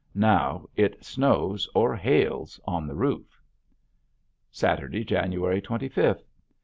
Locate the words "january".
5.05-5.61